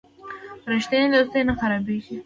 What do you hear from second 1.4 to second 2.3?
نه خرابیږي.